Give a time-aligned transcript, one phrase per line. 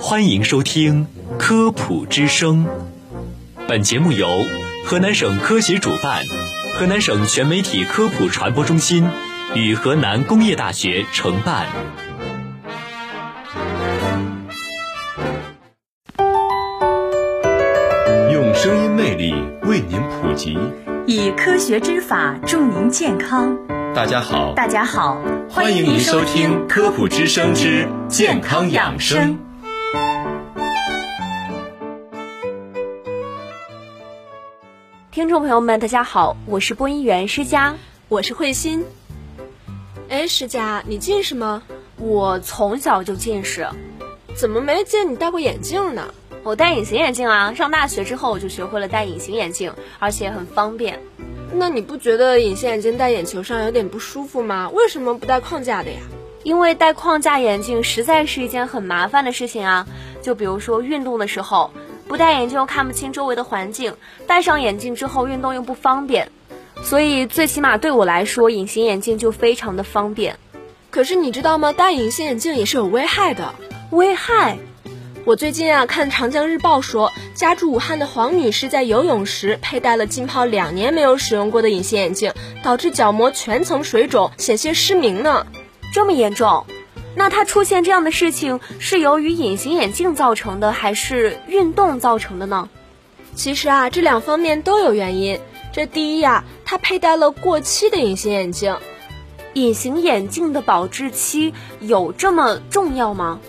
[0.00, 1.06] 欢迎收听
[1.38, 2.66] 《科普之声》，
[3.68, 4.26] 本节目由
[4.86, 6.22] 河南省科协主办，
[6.74, 9.06] 河南省全媒体科普传播中心
[9.54, 11.66] 与河南工业大学承办。
[18.32, 20.58] 用声音魅力为您普及，
[21.06, 23.54] 以科学之法助您健康。
[23.94, 25.20] 大家好，大家好，
[25.50, 29.38] 欢迎您收听《科普之声之健康养生》。
[35.10, 37.76] 听众朋友们，大家好，我是播音员施佳，
[38.08, 38.84] 我是慧心。
[40.10, 41.62] 哎，施佳，你近视吗？
[41.96, 43.66] 我从小就近视，
[44.34, 46.12] 怎么没见你戴过眼镜呢？
[46.42, 51.00] 我戴隐形眼镜啊，上大学之后我就学会了戴隐形眼镜，而且很方便。
[51.52, 54.70] 那你不觉得隐形眼镜戴眼球上有点不舒服吗？
[54.70, 56.00] 为什么不戴框架的呀？
[56.42, 59.86] 因为戴框架眼镜实在是一件很麻烦的事情啊。
[60.22, 61.70] 就比如说运动的时候。
[62.08, 63.94] 不戴眼镜又看不清周围的环境，
[64.26, 66.32] 戴上眼镜之后运动又不方便，
[66.82, 70.38] 所以最起码对我来说，隐形眼镜就非常的方便。
[70.88, 71.70] 可是你知道吗？
[71.74, 73.54] 戴隐形眼镜也是有危害的。
[73.90, 74.56] 危害？
[75.28, 85.46] 我最近啊看《长江日报》说，家住武汉的黄女士在游泳时佩戴了浸泡两年没有使用过的隐形眼镜，导致角膜全层水肿，险些失明呢。
[85.92, 86.64] 这么严重？
[87.14, 92.70] 那她出现这样的事情是由于隐形眼镜造成的，还是运动造成的呢？
[93.34, 95.38] 其实啊，这两方面都有原因。
[95.74, 98.78] 这第一呀，她佩戴了过期的隐形眼镜。
[99.52, 103.40] 隐形眼镜的保质期有这么重要吗？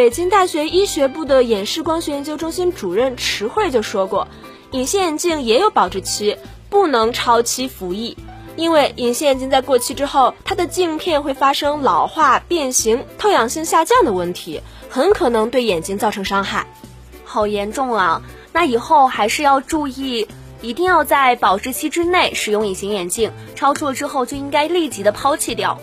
[0.00, 4.28] 北京大学医学部的眼视光学研究中心主任池慧就说过，
[4.70, 6.38] 隐形眼镜也有保质期，
[6.70, 8.16] 不能超期服役。
[8.56, 16.66] 因为隐形眼镜在过期之后，它的镜片会发生老化、变形、透氧性下降的问题，很可能对眼睛造成伤害。
[17.22, 18.22] 好严重啊！
[18.54, 20.26] 那以后还是要注意，
[20.62, 25.78] 一定要在保质期之内使用隐形眼镜，超出了之后就应该立即的抛弃掉。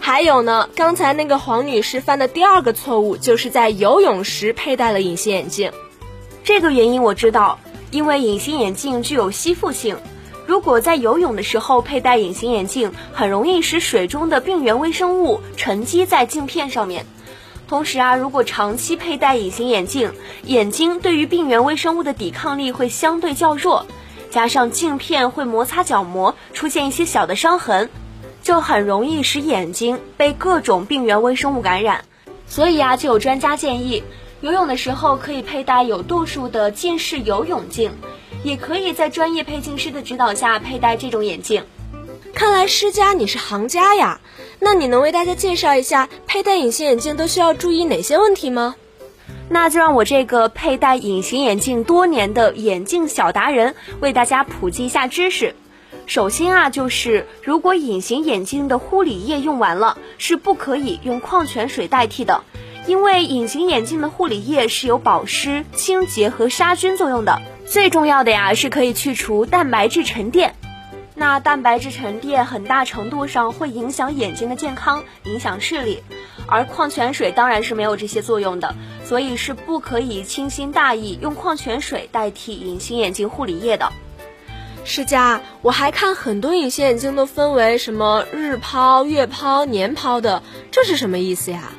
[0.00, 5.70] 还有呢，刚才那个黄女士犯的第二个错误，就是在游泳时佩戴了隐形眼镜。
[6.42, 7.58] 这个原因我知道，
[7.90, 9.96] 因为隐形眼镜具有吸附性。
[10.46, 17.06] 如果在游泳的时候佩戴隐形眼镜，很容易使水中的病原微生物沉积在镜片上面。
[17.68, 20.12] 同时啊，如果长期佩戴隐形眼镜，
[20.44, 23.86] 眼睛对于病原微生物的抵抗力会相对较弱，
[24.30, 27.88] 加上镜片会摩擦角膜，出现一些小的伤痕，
[28.42, 32.04] 就很容易使眼睛被各种病原微生物感染。
[32.46, 34.02] 所以啊，就有专家建议，
[34.40, 37.92] 游泳的时候可以佩戴有度数的近视游泳镜。
[38.42, 41.62] 也可以在专业配镜师的指导下佩戴这种眼镜。
[42.32, 44.18] 看来施佳你是行家呀，
[44.60, 48.76] 那你能为大家介绍一下佩戴隐形眼镜都需要注意哪些问题吗？
[49.50, 55.54] 那就让我这个佩戴隐形眼镜多年的眼镜小达人为大家普及一下知识。
[56.06, 62.42] 首先啊，就是如果隐形眼镜的护理液用完了，是不可以用矿泉水代替的，
[62.86, 67.40] 因为隐形眼镜的护理液是有保湿、清洁和杀菌作用的。
[67.64, 70.56] 最重要的呀，是可以去除蛋白质沉淀。
[71.14, 76.02] 那蛋白质沉淀很大程度上会影响眼睛的健康，影响视力。
[76.48, 78.74] 而矿泉水当然是没有这些作用的，
[79.04, 83.92] 所以是不可以轻心大意用矿泉水代替隐形眼镜护理液的。
[84.92, 90.42] 世佳，我还看很多隐形眼镜都分为什么日抛、月抛、年抛的，
[90.72, 91.70] 这是什么意思呀？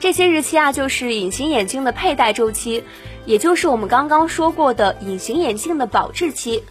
[0.00, 2.82] 这些日期啊，就是隐形眼镜的佩戴周期。
[3.24, 6.64] 也就是我们刚刚说过的隐形眼镜的保质期。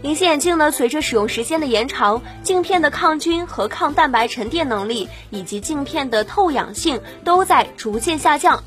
[0.00, 8.64] 隐形眼镜呢，随着使用时间的延长，镜片的抗菌和抗蛋白沉淀能力以及镜片的透氧性都在逐渐下降。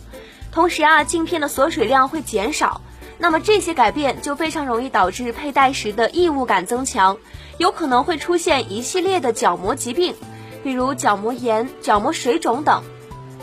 [0.52, 2.82] 同时啊，镜片的锁水量会减少。
[3.22, 7.20] 那么这些改变就非常容易导致佩戴时的异物感增强，
[7.60, 10.16] 有可能会出现一系列的角膜疾病，
[10.64, 12.82] 比如角膜炎、角膜水肿等。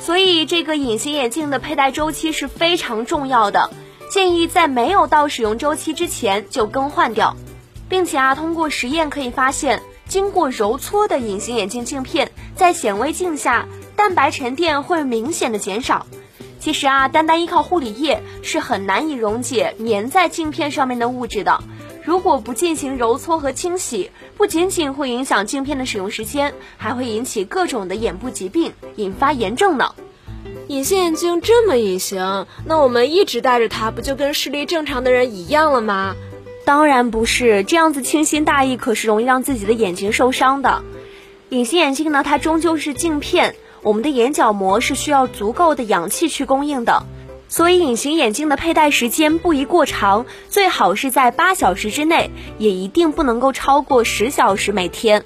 [0.00, 3.70] 所以，这个隐形眼镜的佩戴周期是非常重要的，
[4.10, 7.36] 建议在没有到使用周期之前就更换掉，
[7.88, 16.04] 并且啊，通过实验可以发现，经过揉搓的隐形眼镜镜片在显微镜下蛋白沉淀会明显的减少。
[16.60, 21.62] 其实啊，单单依靠护理液是很难以溶解粘在镜片上面的物质的。
[22.04, 29.94] 如果不进行揉搓和清洗，不仅仅会影响镜片的使用时间，还会引起各种的眼部疾病，引发炎症呢。
[30.68, 36.16] 隐形眼镜这么隐形，那我们一直戴着它，不就跟视力正常的人一样了吗？
[36.64, 40.82] 当然不是，这样子轻心大意可是容易让自己的眼睛受伤的。
[41.50, 43.54] 隐形眼镜呢，它终究是镜片。
[43.88, 47.04] 我们的眼角膜是需要足够的氧气去供应的，
[47.48, 55.24] 所以隐形眼镜的佩戴时间不宜过长，最好是在八小时之内，也一定不能够超过十小时每天。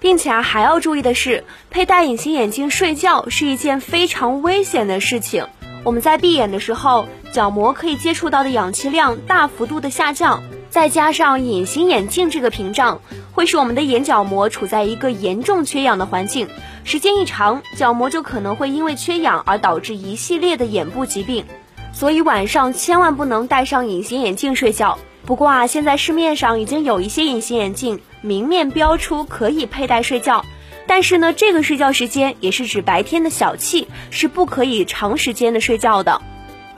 [0.00, 5.46] 并且啊，还要注意的是，佩戴隐形眼镜睡觉是一件非常危险的事情。
[5.84, 13.02] 我们在闭眼的时候，角膜可以接触到的氧气量大幅度的下降，再加上隐形眼镜这个屏障，
[13.38, 16.48] 会使我们的眼角膜处在一个严重缺氧的环境。
[16.82, 21.44] 时间一长，角膜就可能会因为缺氧而导致一系列的眼部疾病。
[21.92, 24.98] 所以晚上千万不能戴上隐形眼镜睡觉。
[25.24, 28.00] 不过啊，现在市面上已经有一些隐形眼镜。
[28.22, 30.44] 明面标出可以佩戴睡觉，
[30.88, 36.20] 但是呢，这个睡觉时间也是指白天的小憩，是不可以长时间的睡觉的。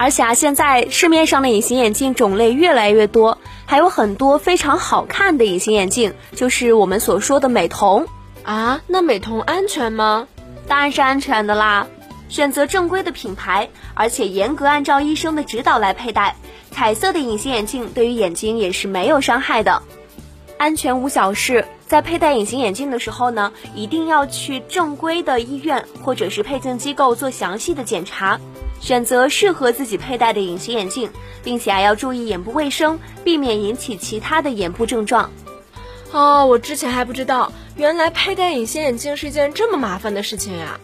[0.01, 3.37] 而且啊，现在市面上的隐形眼镜种类越来越多，
[3.67, 8.07] 还有很多非常好看的隐形眼镜，就是我们所说的美瞳
[8.43, 8.81] 啊。
[8.87, 10.27] 那美瞳安全吗？
[10.67, 11.87] 当然是安全的啦。
[12.31, 16.35] 选择正规的品牌，而且严格按照医生的指导来佩戴。
[16.71, 19.83] 彩色的隐形眼镜对于眼睛也是没有伤害的。
[20.57, 28.41] 安全无小事，在佩戴隐形眼镜的时候呢，一定要去正规的医院或者是配镜机构做详细的检查，
[28.81, 31.11] 选择适合自己佩戴的隐形眼镜，
[31.45, 35.31] 并且还要注意眼部卫生，避免引起其他的眼部症状。
[36.13, 40.81] 哦，我之前还不知道，原来佩戴隐形眼镜是一件这么麻烦的事情呀。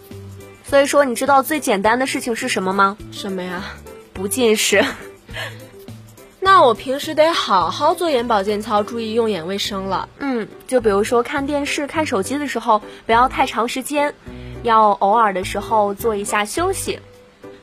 [0.64, 2.96] 所以说，你知道最简单的事情是什么吗？
[3.10, 3.64] 什么呀？
[4.12, 4.84] 不近视。
[6.40, 10.08] 那我平时得好好做眼保健操，注意用眼卫生了。
[10.20, 14.14] 嗯，就比如说看电视、看手机的时候，不要太长时间，
[14.62, 17.00] 要偶尔的时候做一下休息。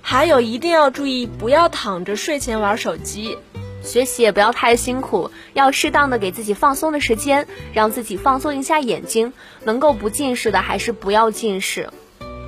[0.06, 3.38] 还有一定要注意，不要躺着睡前玩手机。
[3.82, 9.32] 学习也不要太辛苦，要适当的给自己放松的时间，让自己放松一下眼睛。
[9.64, 11.90] 能够不近视的，还是不要近视。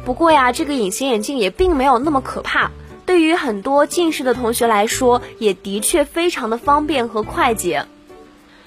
[0.03, 2.71] 不过呀，这个隐形眼镜也并没有那么可怕。
[3.05, 7.85] 对于很多近视的同学来说，也的确非常的方便和快捷。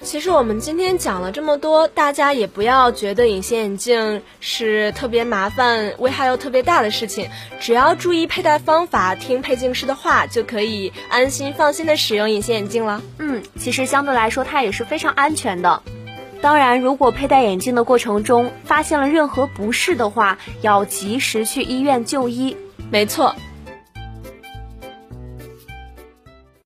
[0.01, 7.29] 其实我们今天讲了这么多，大家也不要觉得隐形眼镜是特别麻烦、危害又特别大的事情。
[7.59, 13.01] 只要注意佩戴方法，听配镜师的话，就可以安心放心的使用隐形眼镜了。
[13.19, 15.83] 嗯，其实相对来说，它也是非常安全的。
[16.41, 22.55] 当然，如果佩戴眼镜的过程中发现了任何不适的话，要及时去医院就医。
[22.89, 23.35] 没错。